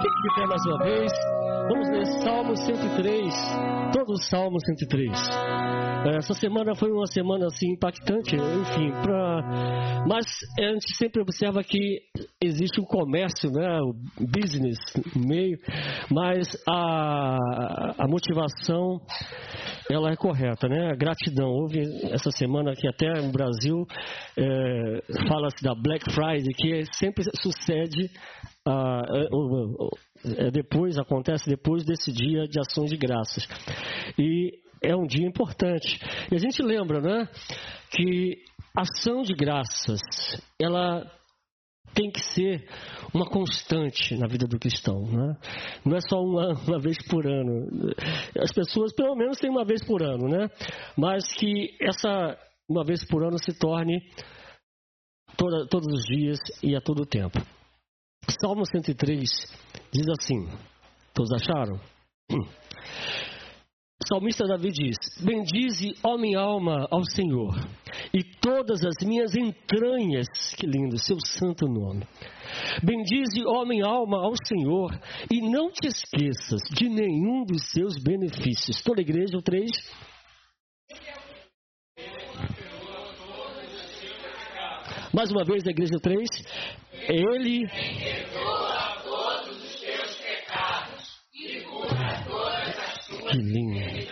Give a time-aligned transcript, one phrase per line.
[0.00, 1.12] Fique de pé mais uma vez.
[1.68, 3.34] Vamos ler Salmo 103.
[3.92, 5.10] Todo o Salmo 103.
[6.16, 10.04] Essa semana foi uma semana assim impactante, enfim, pra...
[10.06, 10.24] mas
[10.60, 12.00] a gente sempre observa que
[12.40, 14.78] existe um comércio, né, o business
[15.16, 15.58] meio,
[16.10, 17.36] mas a,
[17.98, 19.00] a motivação
[19.90, 20.92] ela é correta, né?
[20.92, 21.48] A gratidão.
[21.48, 21.80] Houve
[22.12, 23.84] essa semana que até no Brasil
[24.36, 28.10] é, fala-se da Black Friday, que sempre sucede
[28.68, 29.02] ah,
[30.36, 33.48] é, depois, acontece depois desse dia de ações de graças.
[34.18, 35.98] E é um dia importante.
[36.30, 37.28] E a gente lembra, né,
[37.90, 38.42] que
[38.76, 40.00] ação de graças,
[40.60, 41.10] ela
[41.94, 42.68] tem que ser
[43.14, 45.02] uma constante na vida do cristão.
[45.02, 45.36] Né?
[45.84, 47.66] Não é só uma, uma, vez por ano.
[48.38, 50.48] As pessoas, pelo menos, têm uma vez por ano, né?
[50.96, 52.38] mas que essa
[52.68, 54.02] uma vez por ano se torne
[55.38, 57.38] toda, todos os dias e a todo tempo.
[58.40, 59.28] Salmo 103
[59.90, 60.46] diz assim:
[61.14, 61.80] Todos acharam?
[64.00, 67.54] O salmista Davi diz: Bendize, ó minha alma, ao Senhor,
[68.12, 70.26] e todas as minhas entranhas,
[70.56, 72.06] que lindo, seu santo nome.
[72.82, 74.90] Bendize, ó minha alma, ao Senhor,
[75.30, 78.82] e não te esqueças de nenhum dos seus benefícios.
[78.82, 79.70] Toda a igreja, o 3.
[85.12, 86.28] Mais uma vez, a igreja 3.
[87.08, 94.08] Ele perdoa todos os teus pecados e cura todas as tuas que.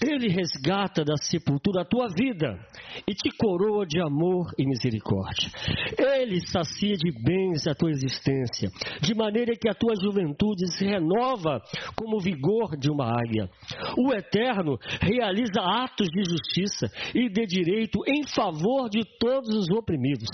[0.00, 2.56] Ele resgata da sepultura a tua vida
[3.04, 5.50] e te coroa de amor e misericórdia.
[5.98, 8.70] Ele sacia de bens a tua existência,
[9.02, 11.60] de maneira que a tua juventude se renova
[11.96, 13.50] como o vigor de uma águia.
[13.98, 20.28] O Eterno realiza atos de justiça e de direito em favor de todos os oprimidos.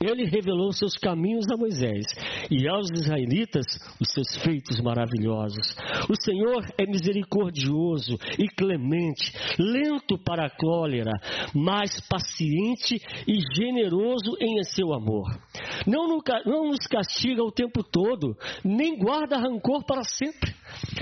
[0.00, 2.04] Ele revelou seus caminhos a Moisés
[2.50, 3.64] e aos israelitas
[4.00, 5.74] os seus feitos maravilhosos.
[6.08, 11.12] O Senhor é misericordioso e clemente, lento para a cólera,
[11.54, 15.28] mas paciente e generoso em seu amor.
[15.86, 20.54] Não, nos castiga o tempo todo, nem guarda rancor para sempre.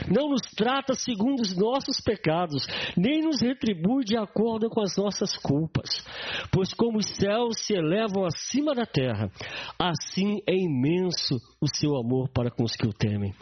[0.08, 2.66] Não nos trata segundo os nossos pecados,
[2.96, 5.88] nem nos retribui de acordo com as nossas culpas.
[6.52, 9.30] Pois como os céus se elevam acima da terra,
[9.78, 13.32] assim é imenso o seu amor para com os que o temem.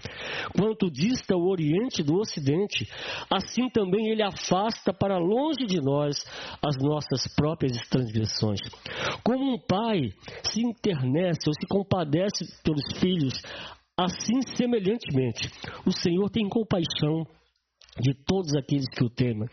[0.56, 2.86] Quanto dista o Oriente do Ocidente,
[3.30, 6.16] assim também ele afasta para longe de nós
[6.62, 8.60] as nossas próprias transgressões.
[9.24, 10.10] Como um pai
[10.44, 13.34] se internece ou se compadece pelos filhos,
[14.00, 15.50] Assim, semelhantemente,
[15.86, 17.26] o Senhor tem compaixão
[17.98, 19.46] de todos aqueles que o temem,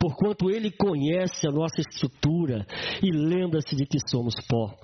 [0.00, 2.64] porquanto ele conhece a nossa estrutura
[3.02, 4.74] e lembra-se de que somos pó.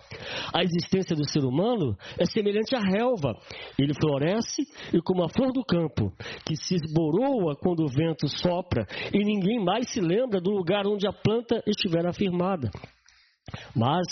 [0.52, 3.32] A existência do ser humano é semelhante à relva.
[3.78, 6.12] Ele floresce e como a flor do campo,
[6.44, 11.06] que se esboroa quando o vento sopra e ninguém mais se lembra do lugar onde
[11.06, 12.70] a planta estiver afirmada.
[13.74, 14.06] Mas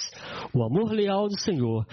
[0.53, 1.87] o amor leal do Senhor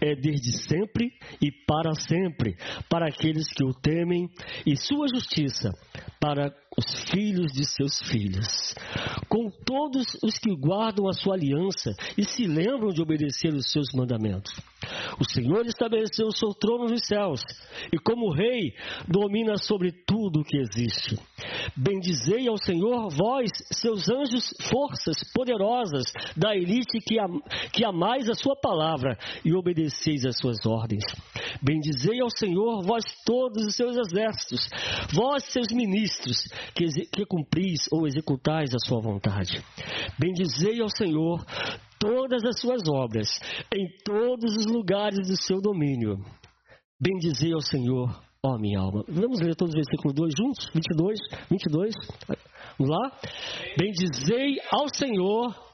[0.00, 2.56] é desde sempre e para sempre,
[2.88, 4.28] para aqueles que o temem,
[4.66, 5.70] e sua justiça
[6.20, 8.74] para os filhos de seus filhos,
[9.28, 13.92] com todos os que guardam a sua aliança e se lembram de obedecer os seus
[13.94, 14.52] mandamentos.
[15.20, 17.42] O Senhor estabeleceu o seu trono nos céus
[17.92, 18.74] e, como rei,
[19.06, 21.16] domina sobre tudo o que existe.
[21.76, 26.04] Bendizei ao Senhor, vós, seus anjos, forças poderosas
[26.36, 27.40] da elite que, am
[27.72, 31.04] que amais a sua palavra e obedeceis às suas ordens.
[31.60, 34.68] Bendizei ao Senhor, vós todos os seus exércitos,
[35.12, 39.62] vós, seus ministros, que, que cumpris ou executais a sua vontade.
[40.18, 41.44] Bendizei ao Senhor
[41.98, 43.28] todas as suas obras,
[43.74, 46.18] em todos os lugares do seu domínio.
[47.00, 48.08] Bendizei ao Senhor,
[48.44, 49.04] ó minha alma.
[49.08, 50.70] Vamos ler todos os versículos 2 juntos?
[50.72, 51.18] 22,
[51.50, 51.94] 22.
[52.78, 53.18] Vamos lá?
[53.76, 55.72] Bendizei ao Senhor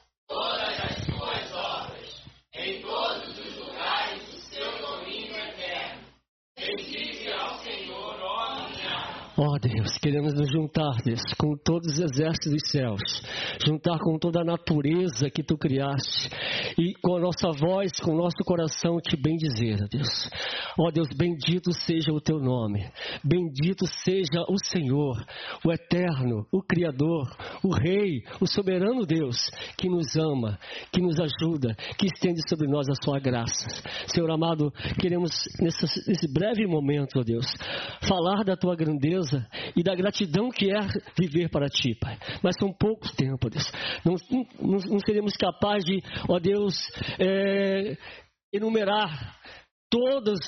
[9.41, 12.99] Ó oh Deus, queremos nos juntar, Deus, com todos os exércitos dos céus,
[13.65, 16.29] juntar com toda a natureza que tu criaste
[16.77, 20.29] e com a nossa voz, com o nosso coração te bendizer, Deus.
[20.77, 22.85] Ó oh Deus, bendito seja o teu nome,
[23.23, 25.15] bendito seja o Senhor,
[25.65, 27.33] o eterno, o Criador,
[27.63, 29.37] o Rei, o soberano Deus,
[29.77, 30.59] que nos ama,
[30.91, 33.69] que nos ajuda, que estende sobre nós a sua graça.
[34.13, 34.69] Senhor amado,
[34.99, 35.31] queremos
[35.61, 37.45] nesse, nesse breve momento, ó Deus,
[38.01, 39.28] falar da tua grandeza
[39.75, 40.79] e da gratidão que é
[41.19, 42.17] viver para ti, Pai.
[42.43, 43.71] Mas são poucos tempos, Deus.
[44.03, 44.15] Não,
[44.59, 46.75] não, não seremos capazes de, ó Deus,
[47.19, 47.97] é,
[48.53, 49.35] enumerar
[49.89, 50.39] todas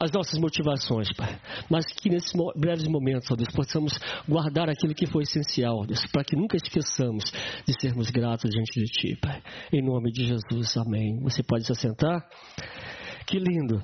[0.00, 1.40] as nossas motivações, Pai.
[1.70, 3.92] Mas que nesses breves momentos, ó Deus, possamos
[4.28, 7.24] guardar aquilo que foi essencial, Deus, para que nunca esqueçamos
[7.66, 9.42] de sermos gratos diante de Ti, Pai.
[9.72, 11.18] Em nome de Jesus, amém.
[11.22, 12.26] Você pode se assentar?
[13.26, 13.82] Que lindo.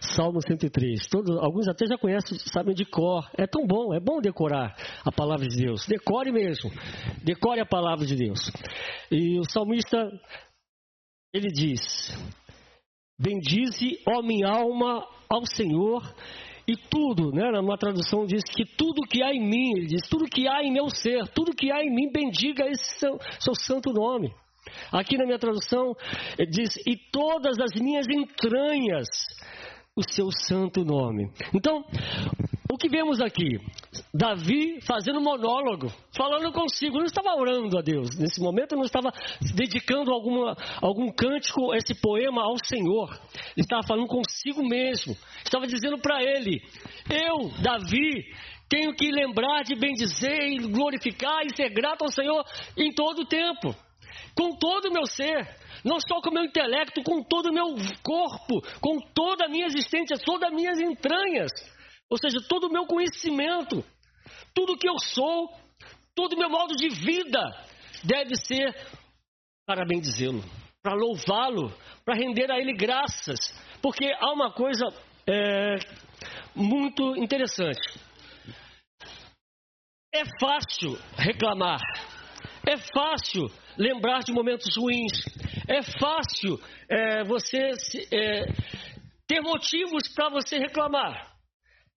[0.00, 1.06] Salmo 103.
[1.08, 3.28] Todos, alguns até já conhecem, sabem de cor.
[3.36, 4.74] É tão bom, é bom decorar
[5.04, 5.86] a palavra de Deus.
[5.86, 6.70] Decore mesmo.
[7.22, 8.40] Decore a palavra de Deus.
[9.10, 10.10] E o salmista,
[11.32, 11.80] ele diz:
[13.18, 16.02] Bendize, ó minha alma, ao Senhor,
[16.66, 20.24] e tudo, né, numa tradução diz que tudo que há em mim, ele diz, tudo
[20.24, 23.92] que há em meu ser, tudo que há em mim, bendiga esse seu, seu santo
[23.92, 24.32] nome.
[24.92, 25.94] Aqui na minha tradução
[26.50, 29.08] diz, e todas as minhas entranhas,
[29.96, 31.30] o seu santo nome.
[31.54, 31.84] Então,
[32.72, 33.58] o que vemos aqui?
[34.14, 38.16] Davi fazendo monólogo, falando consigo, não estava orando a Deus.
[38.16, 39.12] Nesse momento não estava
[39.54, 43.10] dedicando alguma, algum cântico, esse poema ao Senhor.
[43.56, 45.16] Ele estava falando consigo mesmo.
[45.44, 46.62] Estava dizendo para ele:
[47.10, 48.24] Eu, Davi,
[48.68, 52.44] tenho que lembrar de bendizer e glorificar e ser grato ao Senhor
[52.76, 53.74] em todo o tempo,
[54.34, 57.74] com todo o meu ser não só com o meu intelecto, com todo o meu
[58.02, 61.50] corpo, com toda a minha existência, todas as minhas entranhas.
[62.08, 63.84] Ou seja, todo o meu conhecimento,
[64.54, 65.48] tudo que eu sou,
[66.14, 67.40] todo o meu modo de vida
[68.04, 68.74] deve ser
[69.66, 70.42] para bendizê-lo,
[70.82, 71.72] para louvá-lo,
[72.04, 73.38] para render a ele graças.
[73.80, 74.86] Porque há uma coisa
[75.26, 75.76] é,
[76.54, 77.98] muito interessante.
[80.12, 81.78] É fácil reclamar,
[82.66, 85.12] é fácil lembrar de momentos ruins,
[85.68, 87.70] é fácil é, você
[88.12, 88.46] é,
[89.26, 91.30] ter motivos para você reclamar.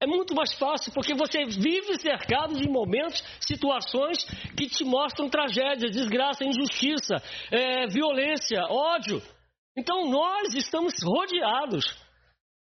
[0.00, 4.24] É muito mais fácil porque você vive cercado de momentos, situações
[4.56, 7.22] que te mostram tragédia, desgraça, injustiça,
[7.52, 9.22] é, violência, ódio.
[9.76, 11.84] Então nós estamos rodeados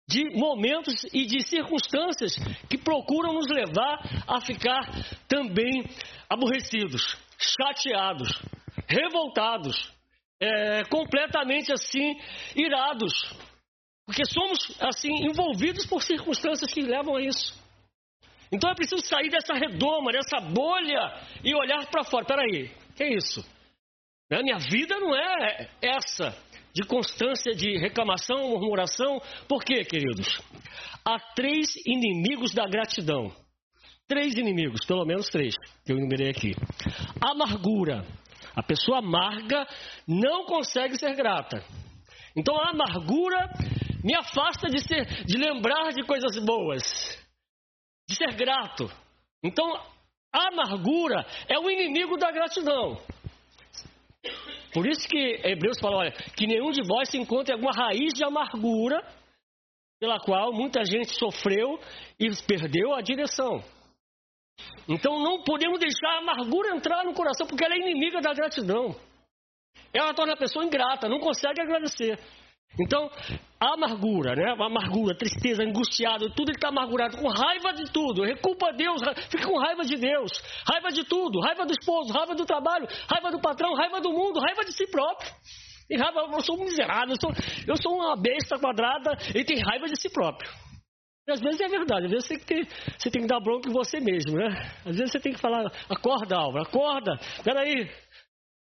[0.07, 2.35] de momentos e de circunstâncias
[2.69, 4.81] que procuram nos levar a ficar
[5.27, 5.83] também
[6.29, 8.29] aborrecidos, chateados,
[8.87, 9.91] revoltados,
[10.39, 12.19] é, completamente assim
[12.55, 13.13] irados,
[14.05, 17.59] porque somos, assim, envolvidos por circunstâncias que levam a isso.
[18.51, 22.25] Então é preciso sair dessa redoma, dessa bolha e olhar para fora.
[22.25, 23.41] Peraí, que é isso?
[24.29, 24.41] Né?
[24.43, 26.35] Minha vida não é essa
[26.73, 29.21] de constância de reclamação, murmuração.
[29.47, 30.41] Por quê, queridos?
[31.05, 33.33] Há três inimigos da gratidão.
[34.11, 35.55] Três inimigos, pelo menos três,
[35.85, 36.51] que eu enumerei aqui.
[37.21, 38.05] Amargura.
[38.53, 39.65] A pessoa amarga
[40.05, 41.63] não consegue ser grata.
[42.35, 43.49] Então a amargura
[44.03, 46.83] me afasta de, ser, de lembrar de coisas boas,
[48.09, 48.91] de ser grato.
[49.41, 49.65] Então,
[50.33, 52.97] a amargura é o inimigo da gratidão.
[54.73, 58.25] Por isso que Hebreus fala, olha, que nenhum de vós se encontre alguma raiz de
[58.25, 59.01] amargura
[60.01, 61.79] pela qual muita gente sofreu
[62.19, 63.63] e perdeu a direção.
[64.87, 68.95] Então não podemos deixar a amargura entrar no coração, porque ela é inimiga da gratidão.
[69.93, 72.19] Ela torna a pessoa ingrata, não consegue agradecer.
[72.79, 73.11] Então,
[73.59, 74.55] a amargura, né?
[74.57, 79.45] A amargura, tristeza, angustiado, tudo ele está amargurado, com raiva de tudo, reculpa Deus, fica
[79.45, 80.31] com raiva de Deus,
[80.65, 84.39] raiva de tudo, raiva do esposo, raiva do trabalho, raiva do patrão, raiva do mundo,
[84.39, 85.29] raiva de si próprio.
[85.89, 87.31] E raiva, eu sou um miserável, eu sou,
[87.67, 90.49] eu sou uma besta quadrada e tem raiva de si próprio.
[91.29, 93.73] Às vezes é verdade, às vezes você tem, que, você tem que dar bronca em
[93.73, 94.47] você mesmo, né?
[94.85, 97.11] Às vezes você tem que falar, acorda, Álvaro, acorda,
[97.43, 97.89] peraí.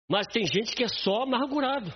[0.08, 1.92] Mas tem gente que é só amargurado.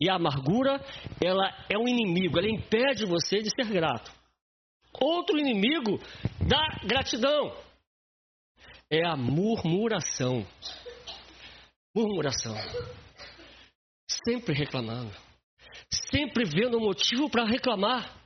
[0.00, 0.84] E a amargura,
[1.24, 4.12] ela é um inimigo, ela impede você de ser grato.
[5.00, 5.98] Outro inimigo
[6.46, 7.56] da gratidão
[8.90, 10.44] é a murmuração.
[11.94, 12.54] Murmuração.
[14.26, 15.12] Sempre reclamando.
[16.10, 18.23] Sempre vendo motivo para reclamar.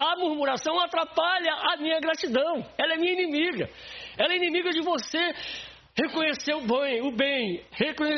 [0.00, 2.64] A murmuração atrapalha a minha gratidão.
[2.78, 3.68] Ela é minha inimiga.
[4.16, 5.34] Ela é inimiga de você
[5.94, 7.62] reconhecer o bem, o bem,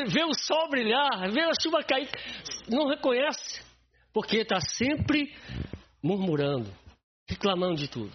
[0.07, 2.09] ver o sol brilhar, ver a chuva cair,
[2.69, 3.61] não reconhece,
[4.13, 5.35] porque está sempre
[6.01, 6.71] murmurando,
[7.27, 8.11] reclamando de tudo.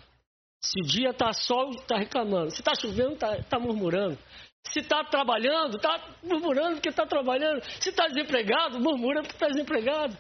[0.60, 2.50] Se o dia está sol, está reclamando.
[2.50, 4.18] Se está chovendo, está tá murmurando.
[4.72, 7.62] Se está trabalhando, está murmurando porque está trabalhando.
[7.80, 10.16] Se está desempregado, murmura porque está desempregado.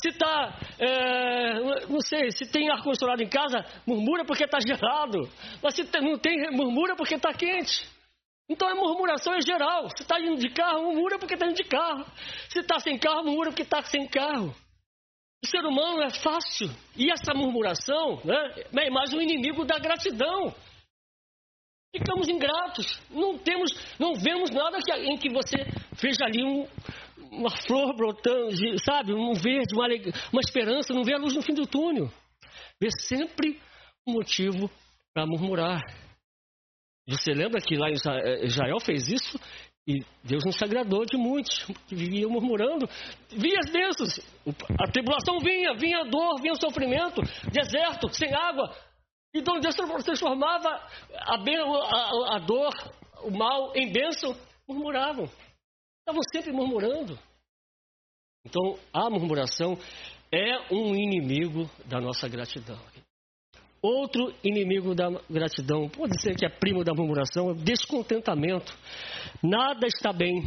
[0.00, 5.28] Se está, é, não sei, se tem ar-condicionado em casa, murmura porque está gelado.
[5.60, 7.88] Mas se não tem, murmura porque está quente.
[8.48, 9.88] Então a murmuração é geral.
[9.96, 12.06] Se está indo de carro, murmura porque está indo de carro.
[12.48, 14.54] Se está sem carro, murmura porque está sem carro.
[15.44, 16.70] O ser humano é fácil.
[16.96, 20.54] E essa murmuração né, é mais um inimigo da gratidão.
[21.94, 23.00] Ficamos ingratos.
[23.10, 25.56] Não temos, não vemos nada que, em que você
[26.00, 26.66] veja ali um,
[27.30, 28.50] uma flor brotando,
[28.84, 29.86] sabe, um verde, uma,
[30.32, 32.10] uma esperança, não vê a luz no fim do túnel.
[32.80, 33.60] Vê sempre
[34.06, 34.70] um motivo
[35.14, 35.80] para murmurar.
[37.08, 39.38] Você lembra que lá eh, Israel fez isso
[39.86, 42.86] e Deus não se agradou de muitos que viviam murmurando.
[43.30, 44.20] Via as bênçãos.
[44.78, 48.70] A tribulação vinha, vinha a dor, vinha o sofrimento, deserto, sem água.
[49.34, 52.72] Então Deus transformava a, a, a dor,
[53.22, 54.36] o mal em bênção.
[54.68, 55.30] Murmuravam.
[56.08, 57.18] Estavam sempre murmurando.
[58.42, 59.78] Então, a murmuração
[60.32, 62.80] é um inimigo da nossa gratidão.
[63.82, 68.74] Outro inimigo da gratidão, pode ser que é primo da murmuração, é o descontentamento.
[69.42, 70.40] Nada está bem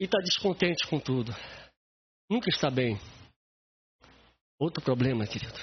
[0.00, 1.32] e está descontente com tudo.
[2.28, 2.98] Nunca está bem.
[4.58, 5.60] Outro problema, querido.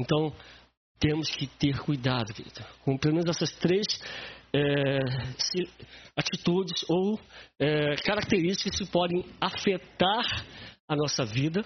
[0.00, 0.34] Então,
[0.98, 3.84] temos que ter cuidado, querido, com pelo menos essas três
[4.54, 4.98] é,
[6.16, 7.18] atitudes ou
[7.58, 10.24] é, características que podem afetar
[10.88, 11.64] a nossa vida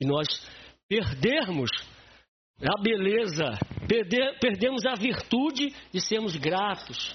[0.00, 0.26] e nós
[0.88, 1.70] perdermos
[2.62, 3.50] a beleza,
[3.86, 7.14] perder, perdemos a virtude de sermos gratos.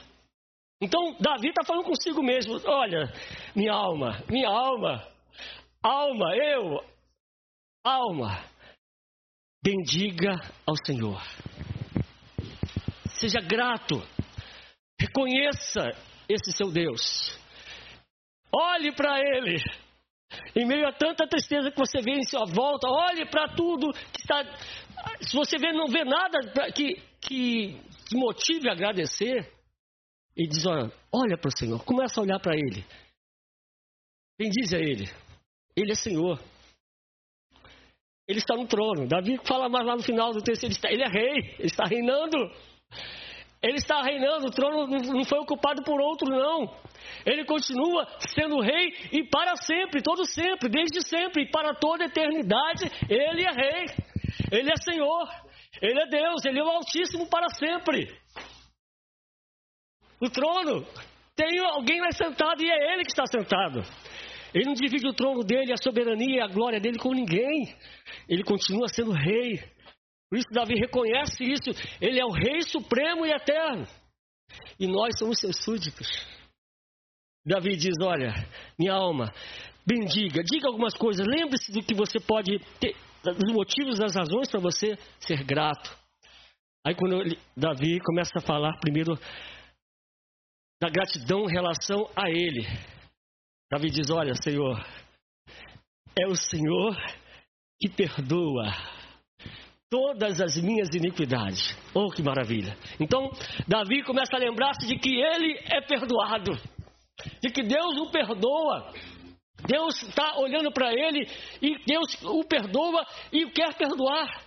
[0.80, 3.12] Então, Davi está falando consigo mesmo: olha,
[3.56, 5.08] minha alma, minha alma,
[5.82, 6.80] alma, eu,
[7.84, 8.44] alma,
[9.64, 11.22] bendiga ao Senhor.
[13.20, 14.02] Seja grato,
[15.00, 15.90] reconheça
[16.28, 17.38] esse seu Deus,
[18.52, 19.62] olhe para Ele.
[20.56, 24.22] Em meio a tanta tristeza que você vê em sua volta, olhe para tudo que
[24.22, 24.44] está
[25.22, 26.40] se você vê, não vê nada
[26.74, 29.52] que, que, que motive a agradecer,
[30.36, 32.86] e diz: olha, olha para o Senhor, começa a olhar para Ele.
[34.38, 35.06] Bendize a Ele.
[35.76, 36.40] Ele é Senhor.
[38.32, 39.08] Ele está no trono.
[39.08, 41.86] Davi fala mais lá no final do texto: ele, está, ele é rei, ele está
[41.86, 42.38] reinando.
[43.62, 46.76] Ele está reinando, o trono não foi ocupado por outro, não.
[47.24, 52.08] Ele continua sendo rei e para sempre, todo sempre, desde sempre e para toda a
[52.08, 53.86] eternidade, ele é rei.
[54.52, 55.28] Ele é Senhor,
[55.82, 58.08] Ele é Deus, Ele é o Altíssimo para sempre.
[60.20, 60.86] O trono
[61.36, 63.82] tem alguém lá sentado e é Ele que está sentado.
[64.54, 67.76] Ele não divide o trono dele, a soberania e a glória dele com ninguém.
[68.28, 69.60] Ele continua sendo rei.
[70.30, 71.72] Por isso, Davi reconhece isso.
[72.00, 73.86] Ele é o Rei Supremo e Eterno.
[74.80, 76.08] E nós somos seus súditos.
[77.46, 78.34] Davi diz: Olha,
[78.78, 79.32] minha alma,
[79.86, 81.26] bendiga, diga algumas coisas.
[81.26, 85.98] Lembre-se do que você pode ter, dos motivos, das razões para você ser grato.
[86.86, 89.16] Aí quando ele, Davi começa a falar primeiro
[90.82, 92.66] da gratidão em relação a ele.
[93.72, 94.86] Davi diz: Olha, Senhor,
[96.20, 96.94] é o Senhor
[97.80, 98.70] que perdoa
[99.90, 101.74] todas as minhas iniquidades.
[101.94, 102.78] Oh, que maravilha!
[103.00, 103.32] Então,
[103.66, 106.52] Davi começa a lembrar-se de que ele é perdoado,
[107.42, 108.94] de que Deus o perdoa.
[109.66, 111.26] Deus está olhando para ele
[111.62, 114.44] e Deus o perdoa e quer perdoar.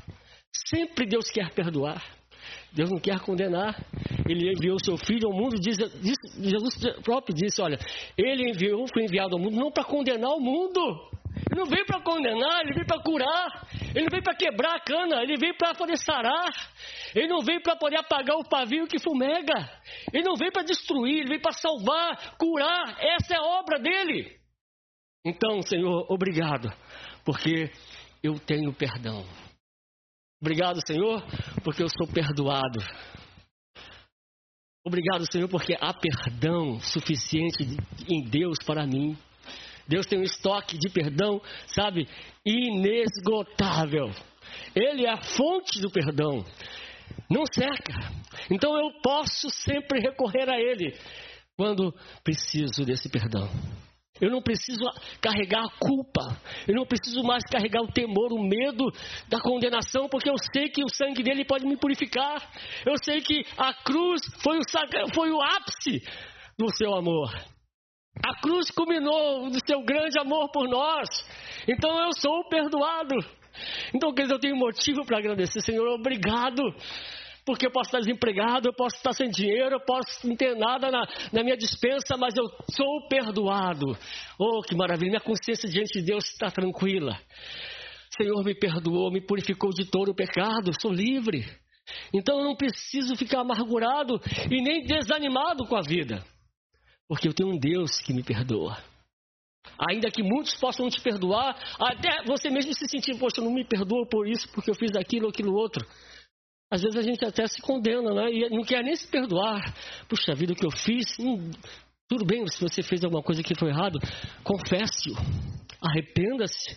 [0.68, 2.02] Sempre Deus quer perdoar.
[2.74, 3.76] Deus não quer condenar.
[4.28, 7.78] Ele enviou seu filho ao mundo, diz, diz, Jesus próprio disse: Olha,
[8.18, 10.80] ele enviou, foi enviado ao mundo não para condenar o mundo.
[11.50, 13.68] Ele não veio para condenar, ele veio para curar.
[13.94, 16.52] Ele não veio para quebrar a cana, ele veio para poder sarar.
[17.14, 19.54] Ele não veio para poder apagar o pavio que fumega.
[20.12, 22.96] Ele não veio para destruir, ele veio para salvar, curar.
[22.98, 24.36] Essa é a obra dele.
[25.24, 26.68] Então, Senhor, obrigado,
[27.24, 27.70] porque
[28.22, 29.24] eu tenho perdão.
[30.44, 31.24] Obrigado, Senhor,
[31.64, 32.78] porque eu sou perdoado.
[34.86, 37.64] Obrigado, Senhor, porque há perdão suficiente
[38.06, 39.16] em Deus para mim.
[39.88, 42.06] Deus tem um estoque de perdão, sabe,
[42.44, 44.10] inesgotável.
[44.76, 46.44] Ele é a fonte do perdão.
[47.30, 47.94] Não seca.
[48.50, 50.94] Então eu posso sempre recorrer a Ele
[51.56, 51.90] quando
[52.22, 53.48] preciso desse perdão.
[54.20, 54.84] Eu não preciso
[55.20, 56.20] carregar a culpa.
[56.68, 58.84] Eu não preciso mais carregar o temor, o medo
[59.28, 62.48] da condenação, porque eu sei que o sangue dele pode me purificar.
[62.86, 64.62] Eu sei que a cruz foi o,
[65.12, 66.00] foi o ápice
[66.56, 67.28] do seu amor.
[68.24, 71.08] A cruz culminou do seu grande amor por nós.
[71.66, 73.16] Então eu sou perdoado.
[73.92, 75.88] Então, queridos, eu tenho motivo para agradecer, Senhor.
[75.88, 76.62] Obrigado
[77.44, 80.90] porque eu posso estar desempregado, eu posso estar sem dinheiro, eu posso não ter nada
[80.90, 83.96] na, na minha dispensa, mas eu sou perdoado.
[84.38, 85.10] Oh, que maravilha!
[85.10, 87.18] Minha consciência diante de Deus está tranquila.
[88.16, 91.44] Senhor me perdoou, me purificou de todo o pecado, sou livre.
[92.12, 94.20] Então eu não preciso ficar amargurado
[94.50, 96.24] e nem desanimado com a vida,
[97.06, 98.78] porque eu tenho um Deus que me perdoa.
[99.90, 104.06] Ainda que muitos possam te perdoar, até você mesmo se sentir, poxa, não me perdoa
[104.08, 105.84] por isso, porque eu fiz aquilo ou aquilo outro.
[106.70, 108.32] Às vezes a gente até se condena, né?
[108.32, 109.60] E não quer nem se perdoar.
[110.08, 111.50] Puxa vida, o que eu fiz, hum,
[112.08, 113.98] Tudo bem se você fez alguma coisa que foi errado,
[114.42, 115.14] confesse-o,
[115.80, 116.76] arrependa-se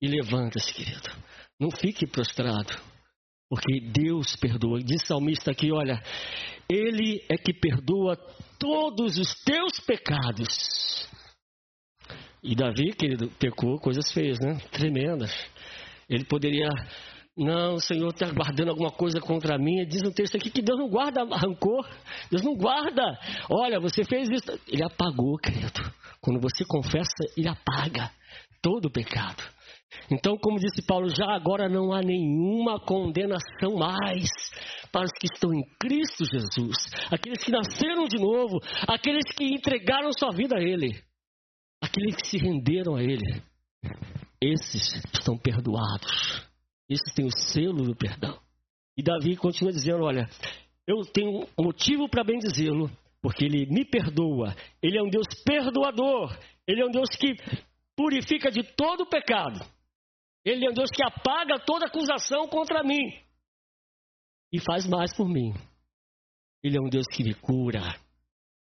[0.00, 1.08] e levanta-se, querido.
[1.58, 2.76] Não fique prostrado,
[3.48, 4.80] porque Deus perdoa.
[4.80, 6.00] Diz salmista aqui: olha,
[6.68, 8.16] Ele é que perdoa
[8.58, 11.08] todos os teus pecados.
[12.42, 14.58] E Davi, querido, pecou coisas feias, né?
[14.70, 15.32] Tremendas.
[16.08, 16.68] Ele poderia
[17.38, 19.86] não, o Senhor está guardando alguma coisa contra mim.
[19.86, 21.88] Diz no texto aqui que Deus não guarda rancor.
[22.28, 23.16] Deus não guarda.
[23.48, 24.60] Olha, você fez isso.
[24.66, 25.80] Ele apagou, querido.
[26.20, 28.10] Quando você confessa, ele apaga
[28.60, 29.40] todo o pecado.
[30.10, 34.28] Então, como disse Paulo, já agora não há nenhuma condenação mais
[34.90, 36.76] para os que estão em Cristo Jesus,
[37.10, 40.98] aqueles que nasceram de novo, aqueles que entregaram sua vida a Ele,
[41.80, 43.42] aqueles que se renderam a Ele.
[44.40, 46.47] Esses estão perdoados.
[46.88, 48.38] Esses têm o selo do perdão.
[48.96, 50.28] E Davi continua dizendo: Olha,
[50.86, 52.90] eu tenho motivo para bem dizê-lo,
[53.20, 54.54] porque ele me perdoa.
[54.82, 56.36] Ele é um Deus perdoador.
[56.66, 57.34] Ele é um Deus que
[57.94, 59.60] purifica de todo o pecado.
[60.44, 63.12] Ele é um Deus que apaga toda acusação contra mim.
[64.52, 65.52] E faz mais por mim.
[66.62, 67.82] Ele é um Deus que me cura.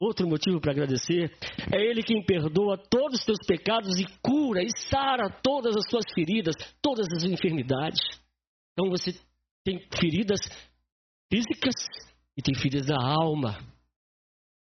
[0.01, 1.37] Outro motivo para agradecer
[1.73, 6.05] é Ele quem perdoa todos os teus pecados e cura e sara todas as tuas
[6.15, 8.01] feridas, todas as enfermidades.
[8.73, 9.13] Então você
[9.65, 10.39] tem feridas
[11.29, 11.75] físicas
[12.37, 13.59] e tem feridas da alma.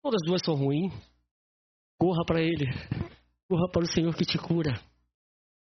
[0.03, 0.93] Todas as duas são ruins.
[1.97, 2.67] Corra para Ele.
[3.49, 4.73] Corra para o Senhor que te cura.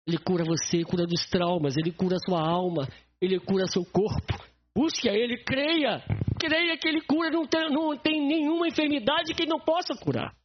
[0.06, 2.88] Ele cura você, cura dos traumas, Ele cura a sua alma,
[3.20, 4.34] Ele cura seu corpo.
[4.76, 6.04] Busque a Ele, creia.
[6.38, 10.36] Creia que Ele cura, não tem, não tem nenhuma enfermidade que Ele não possa curar.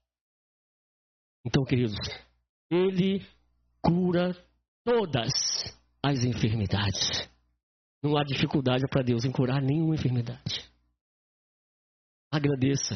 [1.45, 1.97] Então, queridos,
[2.71, 3.27] Ele
[3.83, 4.31] cura
[4.85, 5.33] todas
[6.01, 7.29] as enfermidades.
[8.01, 10.71] Não há dificuldade para Deus em curar nenhuma enfermidade.
[12.31, 12.95] Agradeça.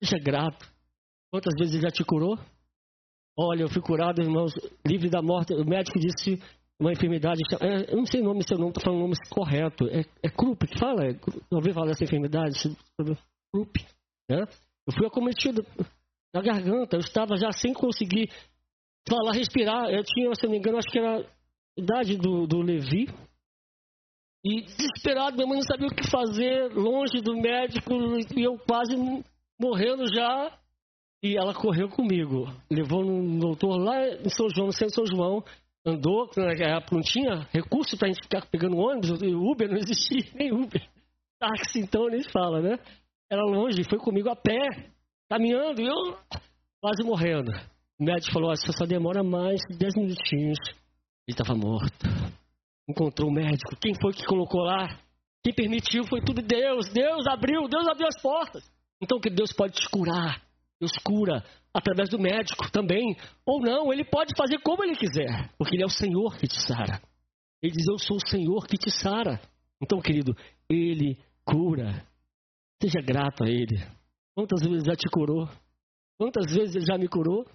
[0.00, 0.72] Seja grato.
[1.32, 2.38] Quantas vezes Ele já te curou?
[3.36, 4.52] Olha, eu fui curado, irmãos,
[4.86, 5.54] livre da morte.
[5.54, 6.40] O médico disse
[6.82, 7.40] uma enfermidade.
[7.60, 9.86] É, eu não sei o nome, se eu não estou falando o nome correto.
[9.88, 11.06] É, é Krupp que fala?
[11.06, 11.18] É,
[11.50, 12.58] ouvi falar dessa enfermidade?
[13.52, 13.86] Krupp.
[14.28, 14.40] Né?
[14.86, 15.64] Eu fui acometido
[16.34, 16.96] na garganta.
[16.96, 18.28] Eu estava já sem conseguir
[19.08, 19.90] falar, respirar.
[19.90, 21.24] Eu tinha, se não me engano, acho que era a
[21.78, 23.08] idade do, do Levi.
[24.44, 27.92] E desesperado, minha mãe não sabia o que fazer, longe do médico,
[28.36, 28.96] e eu quase
[29.56, 30.58] morrendo já.
[31.22, 35.06] E ela correu comigo, levou um doutor lá em São João, no centro de São
[35.06, 35.44] João,
[35.84, 40.24] andou, naquela época não tinha recurso para a gente ficar pegando ônibus, Uber não existia,
[40.34, 40.82] nem Uber.
[41.38, 42.78] Táxi então nem fala, né?
[43.30, 44.90] Era longe, foi comigo a pé,
[45.28, 46.16] caminhando, e eu
[46.80, 47.50] quase morrendo.
[47.98, 50.58] O médico falou, você só demora mais 10 minutinhos.
[51.26, 52.06] Ele estava morto.
[52.88, 53.76] Encontrou o médico.
[53.80, 54.98] Quem foi que colocou lá?
[55.42, 56.88] Quem permitiu foi tudo Deus.
[56.92, 58.68] Deus abriu, Deus abriu as portas.
[59.00, 60.42] Então que Deus pode te curar.
[60.82, 63.16] Deus cura através do médico também.
[63.46, 66.60] Ou não, ele pode fazer como ele quiser, porque ele é o Senhor que te
[66.60, 67.00] sara.
[67.62, 69.40] Ele diz: Eu sou o Senhor que te sara.
[69.80, 70.34] Então, querido,
[70.68, 72.04] ele cura.
[72.82, 73.80] Seja grato a ele.
[74.34, 75.48] Quantas vezes já te curou?
[76.18, 77.46] Quantas vezes ele já me curou?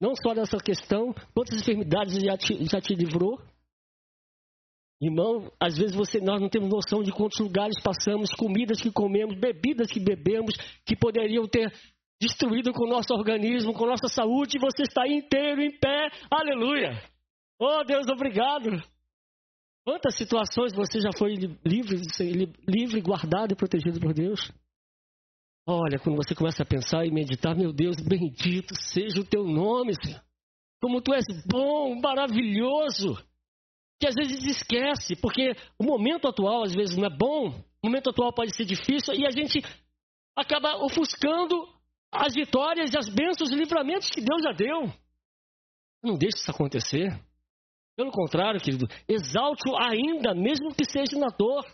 [0.00, 3.38] Não só dessa questão, quantas enfermidades já te, já te livrou?
[5.02, 9.38] Irmão, às vezes você, nós não temos noção de quantos lugares passamos, comidas que comemos,
[9.38, 10.54] bebidas que bebemos,
[10.86, 11.70] que poderiam ter
[12.24, 16.08] destruído com o nosso organismo, com nossa saúde, e você está inteiro, em pé.
[16.30, 17.02] Aleluia!
[17.58, 18.82] Oh, Deus, obrigado!
[19.84, 21.34] Quantas situações você já foi
[21.64, 22.00] livre,
[22.66, 24.50] livre, guardado e protegido por Deus?
[25.66, 29.92] Olha, quando você começa a pensar e meditar, meu Deus, bendito seja o teu nome,
[30.02, 30.22] Senhor.
[30.80, 33.14] Como tu és bom, maravilhoso.
[34.00, 37.48] Que às vezes esquece, porque o momento atual às vezes não é bom,
[37.82, 39.62] o momento atual pode ser difícil e a gente
[40.36, 41.74] acaba ofuscando
[42.14, 44.92] as vitórias e as bênçãos e livramentos que Deus já deu.
[46.02, 47.10] Não deixe isso acontecer.
[47.96, 51.64] Pelo contrário, querido, exalte-o ainda, mesmo que seja na dor.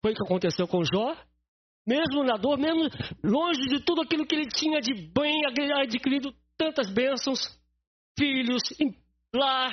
[0.00, 1.16] Foi o que aconteceu com Jó.
[1.86, 2.88] Mesmo na dor, mesmo
[3.24, 5.42] longe de tudo aquilo que ele tinha de bem
[5.80, 7.40] adquirido, tantas bênçãos,
[8.16, 8.62] filhos,
[9.34, 9.72] lar,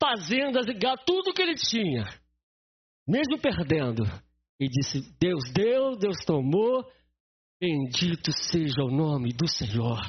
[0.00, 2.04] fazendas, gado, tudo que ele tinha.
[3.06, 4.04] Mesmo perdendo.
[4.58, 6.82] E disse: Deus deu, Deus tomou,
[7.60, 10.00] Bendito seja o nome do Senhor.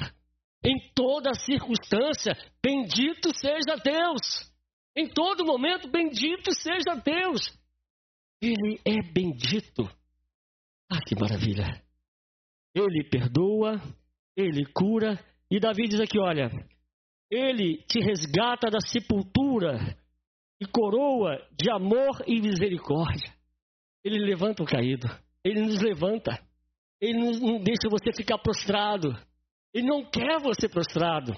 [0.62, 4.52] Em toda circunstância, bendito seja Deus.
[4.94, 7.56] Em todo momento, bendito seja Deus.
[8.42, 9.88] Ele é bendito.
[10.90, 11.82] Ah, que maravilha.
[12.74, 13.80] Ele perdoa,
[14.36, 15.18] ele cura.
[15.50, 16.50] E Davi diz aqui: olha,
[17.30, 19.96] ele te resgata da sepultura
[20.60, 23.32] e coroa de amor e misericórdia.
[24.04, 25.06] Ele levanta o caído,
[25.44, 26.47] ele nos levanta.
[27.00, 29.16] Ele não deixa você ficar prostrado.
[29.72, 31.32] Ele não quer você prostrado.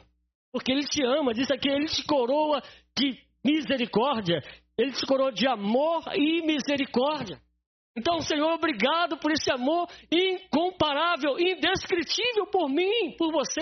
[0.52, 1.32] Porque Ele te ama.
[1.32, 2.62] Diz aqui, Ele te coroa
[2.96, 4.40] de misericórdia.
[4.76, 7.38] Ele te coroa de amor e misericórdia.
[7.96, 13.60] Então, Senhor, obrigado por esse amor incomparável, indescritível por mim, por você.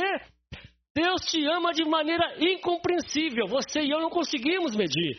[0.94, 3.46] Deus te ama de maneira incompreensível.
[3.48, 5.18] Você e eu não conseguimos medir.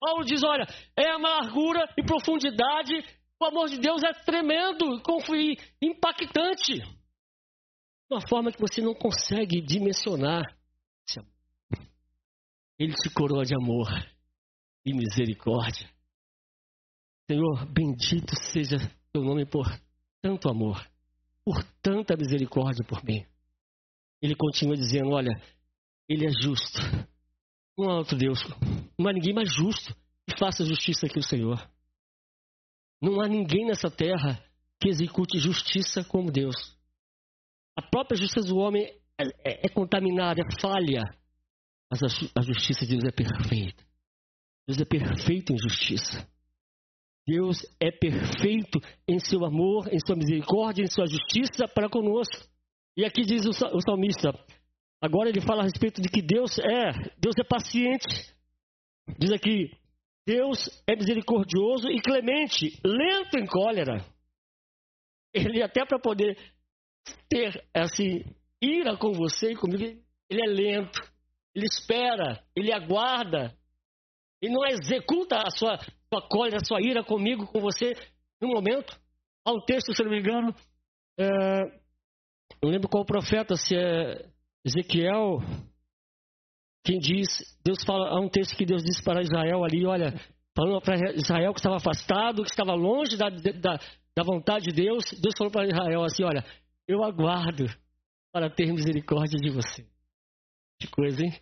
[0.00, 3.04] Paulo diz: olha, é amargura e profundidade.
[3.40, 5.00] O amor de Deus é tremendo
[5.34, 6.74] e impactante.
[6.74, 10.42] De uma forma que você não consegue dimensionar.
[12.78, 13.88] Ele te coroa de amor
[14.84, 15.88] e misericórdia.
[17.30, 18.76] Senhor, bendito seja
[19.12, 19.66] teu nome por
[20.20, 20.84] tanto amor,
[21.44, 23.24] por tanta misericórdia por mim.
[24.20, 25.40] Ele continua dizendo: Olha,
[26.08, 26.80] ele é justo.
[27.78, 28.40] Não há outro Deus,
[28.98, 29.94] não há ninguém mais justo
[30.26, 31.58] que faça justiça que o Senhor.
[33.00, 34.42] Não há ninguém nessa terra
[34.80, 36.56] que execute justiça como Deus.
[37.76, 38.84] A própria justiça do homem
[39.18, 41.02] é, é, é contaminada, é falha,
[41.90, 42.06] mas a,
[42.38, 43.84] a justiça de Deus é perfeita.
[44.66, 46.28] Deus é perfeito em justiça.
[47.26, 52.48] Deus é perfeito em seu amor, em sua misericórdia, em sua justiça para conosco.
[52.96, 54.32] E aqui diz o salmista,
[55.00, 58.34] agora ele fala a respeito de que Deus é, Deus é paciente.
[59.18, 59.70] Diz aqui,
[60.26, 64.04] Deus é misericordioso e clemente, lento em cólera.
[65.32, 66.36] Ele até para poder
[67.28, 68.24] ter assim
[68.60, 71.00] ira com você e comigo, ele é lento.
[71.54, 73.56] Ele espera, ele aguarda.
[74.40, 75.78] Ele não executa a sua
[76.12, 77.92] sua cólera, a sua ira comigo, com você,
[78.40, 78.98] no momento.
[79.44, 80.54] Há um texto, se não me engano,
[81.18, 81.28] é,
[82.60, 84.28] não lembro qual profeta, se é
[84.64, 85.38] Ezequiel,
[86.84, 87.28] quem diz,
[87.64, 90.14] Deus fala, há um texto que Deus disse para Israel ali, olha,
[90.56, 93.78] falando para Israel que estava afastado, que estava longe da, da,
[94.16, 96.44] da vontade de Deus, Deus falou para Israel assim, olha,
[96.88, 97.66] eu aguardo
[98.32, 99.86] para ter misericórdia de você.
[100.78, 101.38] Que coisa, hein?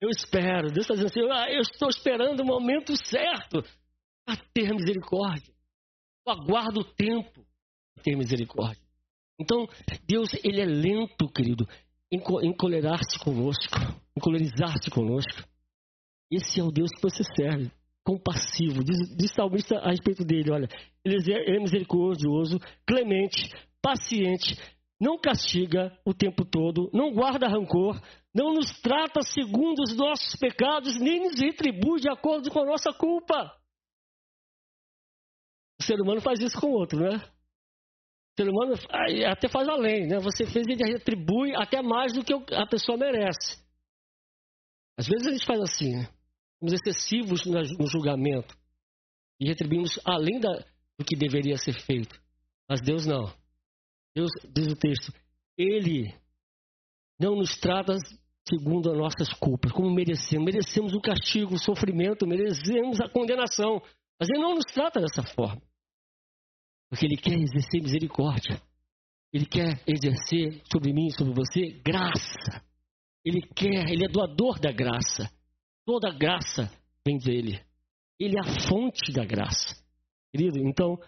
[0.00, 0.70] Eu espero.
[0.70, 3.62] Deus está dizendo assim, ah, eu estou esperando o momento certo
[4.26, 5.52] a ter misericórdia.
[6.26, 7.44] Eu aguardo o tempo
[7.94, 8.82] para ter misericórdia.
[9.38, 9.66] Então,
[10.06, 11.66] Deus, ele é lento, querido,
[12.12, 13.76] em encolerar-se conosco,
[14.16, 15.44] encolerizar-se conosco.
[16.30, 17.70] Esse é o Deus que você serve,
[18.04, 18.84] compassivo.
[18.84, 20.68] Diz, diz salmista a respeito dele, olha,
[21.04, 23.50] ele é misericordioso, clemente,
[23.82, 24.56] paciente,
[25.00, 28.00] não castiga o tempo todo, não guarda rancor,
[28.34, 32.92] não nos trata segundo os nossos pecados, nem nos retribui de acordo com a nossa
[32.92, 33.56] culpa.
[35.80, 37.16] O ser humano faz isso com o outro, né?
[37.16, 38.74] O ser humano
[39.26, 40.18] até faz além, né?
[40.18, 43.58] Você fez, ele retribui até mais do que a pessoa merece.
[45.00, 46.08] Às vezes a gente faz assim, né?
[46.58, 48.54] Somos excessivos no julgamento
[49.40, 50.52] e retribuímos além da,
[50.98, 52.20] do que deveria ser feito.
[52.68, 53.32] Mas Deus não.
[54.14, 55.10] Deus, diz o texto,
[55.56, 56.14] Ele
[57.18, 57.96] não nos trata
[58.46, 60.44] segundo as nossas culpas, como merecemos.
[60.44, 63.80] Merecemos o castigo, o sofrimento, merecemos a condenação.
[64.20, 65.62] Mas Ele não nos trata dessa forma.
[66.90, 68.60] Porque Ele quer exercer misericórdia.
[69.32, 72.69] Ele quer exercer sobre mim, sobre você, graça.
[73.24, 75.30] Ele quer, Ele é doador da graça.
[75.84, 76.70] Toda graça
[77.06, 77.60] vem dele.
[78.18, 79.74] Ele é a fonte da graça.
[80.32, 80.98] Querido, então,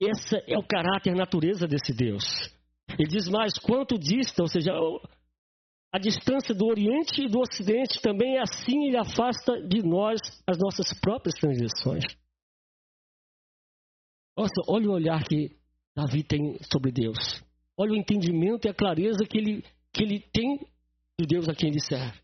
[0.00, 2.24] essa é o caráter, a natureza desse Deus.
[2.98, 4.72] Ele diz mais: quanto dista, ou seja,
[5.92, 10.58] a distância do Oriente e do Ocidente também é assim, ele afasta de nós as
[10.58, 12.04] nossas próprias transgressões.
[14.36, 15.56] Nossa, olha o olhar que
[15.94, 17.42] Davi tem sobre Deus.
[17.76, 20.60] Olha o entendimento e a clareza que ele, que ele tem
[21.20, 22.18] do Deus a quem ele serve.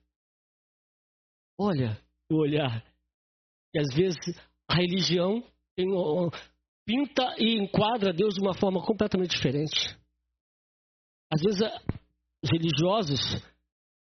[1.58, 2.84] Olha o olhar.
[3.74, 4.18] E às vezes
[4.68, 5.42] a religião
[6.86, 9.96] pinta e enquadra Deus de uma forma completamente diferente.
[11.32, 11.60] Às vezes
[12.42, 13.20] os religiosos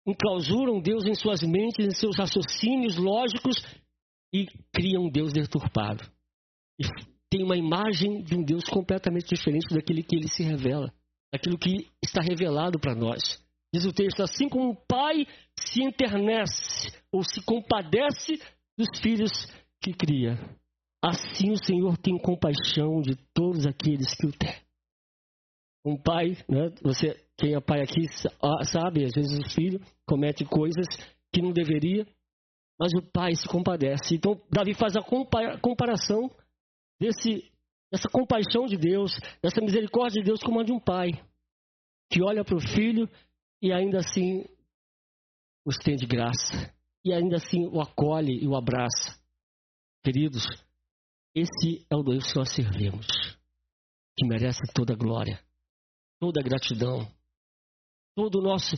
[0.07, 3.57] enclausuram Deus em suas mentes, em seus raciocínios lógicos
[4.33, 6.05] e criam um Deus deturpado.
[6.79, 6.85] E
[7.29, 10.93] tem uma imagem de um Deus completamente diferente daquele que ele se revela,
[11.33, 13.45] daquilo que está revelado para nós.
[13.73, 15.27] Diz o texto: assim como o pai
[15.59, 18.41] se internece ou se compadece
[18.77, 19.31] dos filhos
[19.83, 20.39] que cria,
[21.03, 24.67] assim o Senhor tem compaixão de todos aqueles que o têm.
[25.85, 28.09] Um pai, né, você, quem é pai aqui
[28.65, 30.87] sabe, às vezes o filho comete coisas
[31.33, 32.05] que não deveria,
[32.79, 34.17] mas o pai se compadece.
[34.17, 35.03] Então, Davi faz a
[35.61, 36.29] comparação
[37.01, 37.49] desse,
[37.93, 41.13] dessa compaixão de Deus, dessa misericórdia de Deus como a de um pai,
[42.11, 43.09] que olha para o filho
[43.63, 44.45] e ainda assim
[45.65, 49.21] o estende graça, e ainda assim o acolhe e o abraça.
[50.05, 50.45] Queridos,
[51.35, 53.07] esse é o Deus que nós servimos,
[54.17, 55.43] que merece toda a glória,
[56.21, 57.07] toda a gratidão,
[58.15, 58.77] todo nosso,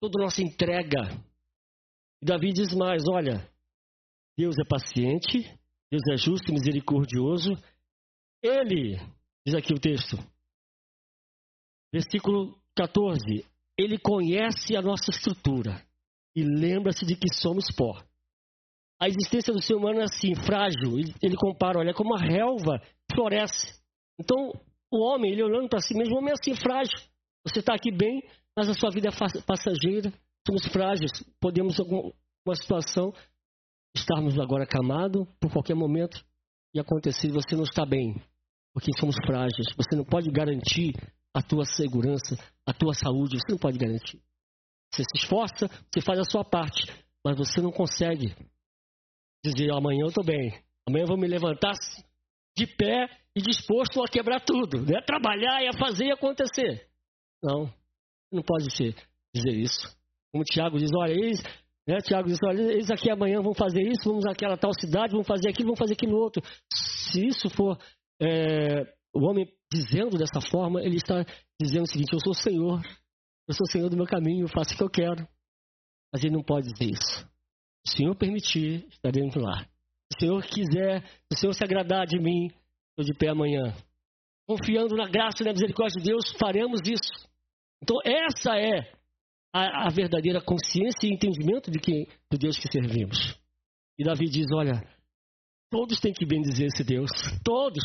[0.00, 1.02] toda nossa entrega.
[2.22, 3.46] E Davi diz mais: olha,
[4.38, 5.42] Deus é paciente,
[5.90, 7.52] Deus é justo e misericordioso.
[8.42, 8.96] Ele,
[9.44, 10.16] diz aqui o texto,
[11.92, 13.49] versículo 14:
[13.80, 15.82] Ele conhece a nossa estrutura
[16.36, 17.98] e lembra-se de que somos pó.
[19.00, 20.98] A existência do ser humano é assim, frágil.
[21.22, 22.78] Ele, compara, olha, como a relva
[23.10, 23.80] floresce.
[24.20, 24.52] Então,
[24.92, 26.98] o homem, ele olhando para si mesmo, o homem é assim, frágil.
[27.42, 28.22] Você está aqui bem,
[28.54, 30.12] mas a sua vida é passageira.
[30.46, 31.10] Somos frágeis.
[31.40, 33.14] Podemos, em alguma situação,
[33.96, 36.22] estarmos agora acamados por qualquer momento
[36.74, 38.20] e acontecer você não está bem.
[38.74, 39.68] Porque somos frágeis.
[39.74, 40.92] Você não pode garantir
[41.34, 43.38] a tua segurança, a tua saúde.
[43.38, 44.20] Você não pode garantir.
[44.92, 46.86] Você se esforça, você faz a sua parte,
[47.24, 48.34] mas você não consegue
[49.44, 50.52] dizer amanhã eu estou bem,
[50.86, 51.72] amanhã eu vou me levantar
[52.56, 55.00] de pé e disposto a quebrar tudo, né?
[55.06, 56.88] trabalhar e a fazer e acontecer.
[57.42, 57.72] Não,
[58.32, 58.94] não pode ser,
[59.34, 59.96] dizer isso.
[60.32, 61.40] Como Tiago diz, olha, eles,
[61.86, 65.24] né, Tiago diz, olha, eles aqui amanhã vão fazer isso, vamos àquela tal cidade, vão
[65.24, 66.42] fazer aquilo, vão fazer aquilo outro.
[66.72, 67.78] Se isso for
[68.20, 71.24] é, o homem dizendo dessa forma, ele está
[71.60, 72.80] dizendo o seguinte: eu sou o Senhor,
[73.48, 75.26] eu sou o Senhor do meu caminho, eu faço o que eu quero.
[76.12, 77.28] Mas ele não pode dizer isso.
[77.86, 79.64] Se o Senhor permitir, estaremos lá.
[80.12, 82.48] Se o Senhor quiser, se o Senhor se agradar de mim,
[82.90, 83.74] estou de pé amanhã.
[84.46, 87.28] Confiando na graça e na misericórdia de Deus, faremos isso.
[87.82, 88.92] Então, essa é
[89.52, 93.38] a, a verdadeira consciência e entendimento de que, do Deus que servimos.
[93.98, 94.82] E Davi diz: Olha,
[95.70, 97.10] todos têm que bendizer esse Deus.
[97.44, 97.82] Todos.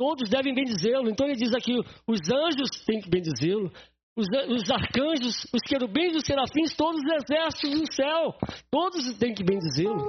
[0.00, 1.10] Todos devem bendizê-lo.
[1.10, 1.76] Então ele diz aqui:
[2.08, 3.70] os anjos têm que bendizê-lo,
[4.16, 8.34] os, os arcanjos, os querubins, os serafins, todos os exércitos do céu,
[8.70, 10.02] todos têm que bendizê-lo,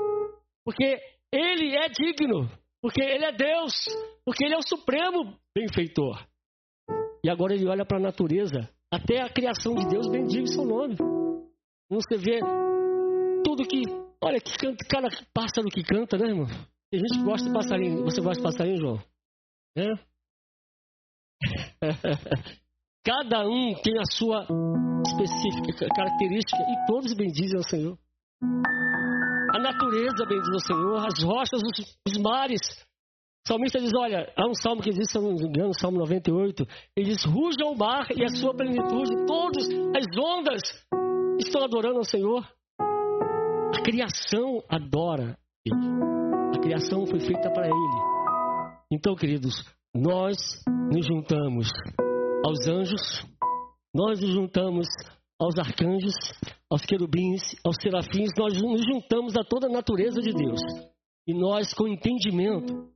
[0.63, 0.97] porque
[1.29, 2.49] ele é digno,
[2.81, 3.73] porque ele é Deus,
[4.23, 6.25] porque ele é o supremo benfeitor.
[7.21, 10.95] E agora ele olha para a natureza, até a criação de Deus bendiga seu nome.
[11.89, 12.39] Você vê
[13.43, 13.81] tudo que,
[14.23, 16.47] olha, que canta, cada pássaro que canta, né, irmão?
[16.89, 18.03] Tem gente que gosta de passarinho.
[18.05, 19.10] Você gosta de passarinho, João?
[19.75, 19.93] É?
[23.03, 24.45] Cada um tem a sua
[25.07, 27.97] específica característica e todos bendizem ao Senhor.
[29.53, 32.61] A natureza bendiz ao Senhor, as rochas, os, os mares.
[33.43, 36.63] O salmista diz: Olha, há um salmo que diz, se não me engano, Salmo 98,
[36.95, 40.61] ele diz: Ruja o mar e a sua plenitude, todas as ondas
[41.39, 42.47] estão adorando ao Senhor.
[42.79, 45.75] A criação adora Ele.
[46.55, 48.20] A criação foi feita para Ele.
[48.91, 49.53] Então, queridos,
[49.95, 50.35] nós
[50.91, 51.69] nos juntamos
[52.45, 53.25] aos anjos,
[53.95, 54.87] nós nos juntamos
[55.39, 56.13] aos arcanjos,
[56.69, 60.59] aos querubins, aos serafins, nós nos juntamos a toda a natureza de Deus.
[61.25, 62.91] E nós, com entendimento,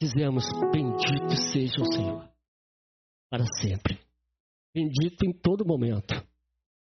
[0.00, 2.26] dizemos: Bendito seja o Senhor,
[3.30, 4.00] para sempre.
[4.74, 6.14] Bendito em todo momento.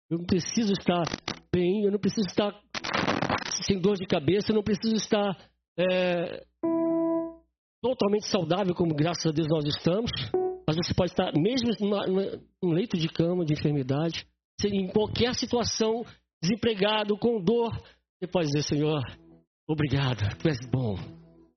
[0.08, 1.04] Eu não preciso estar
[1.52, 2.52] bem, eu não preciso estar
[3.64, 5.36] sem dor de cabeça, eu não preciso estar
[5.76, 6.46] é,
[7.82, 10.10] totalmente saudável, como graças a Deus nós estamos.
[10.66, 11.70] Mas você pode estar, mesmo
[12.62, 14.26] num leito de cama, de enfermidade,
[14.64, 16.04] em qualquer situação,
[16.42, 17.70] desempregado, com dor,
[18.18, 19.00] você pode dizer, Senhor,
[19.68, 20.96] obrigado, Tu és bom,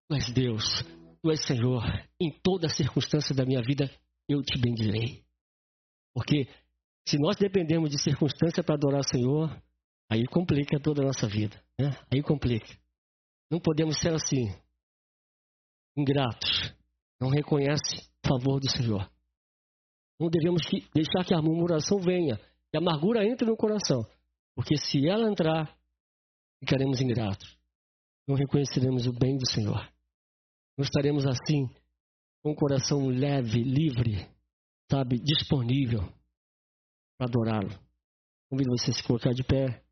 [0.08, 0.84] Tu és Deus,
[1.24, 1.84] Tu és Senhor.
[2.22, 3.90] Em toda circunstância da minha vida,
[4.28, 5.24] eu te bendirei.
[6.14, 6.48] Porque
[7.08, 9.50] se nós dependemos de circunstância para adorar o Senhor,
[10.12, 11.60] aí complica toda a nossa vida.
[11.80, 11.98] Né?
[12.12, 12.78] Aí complica.
[13.50, 14.54] Não podemos ser assim,
[15.96, 16.74] ingratos.
[17.20, 19.10] Não reconhece favor do Senhor.
[20.20, 20.62] Não devemos
[20.94, 22.38] deixar que a murmuração venha,
[22.70, 24.06] que a amargura entre no coração,
[24.56, 25.76] porque se ela entrar,
[26.60, 27.58] ficaremos ingratos.
[28.28, 29.92] Não reconheceremos o bem do Senhor.
[30.78, 31.68] Não estaremos assim,
[32.44, 34.30] com o coração leve, livre,
[34.90, 36.02] sabe, disponível
[37.18, 37.70] para adorá-lo.
[38.50, 39.84] Convido você a se colocar de pé.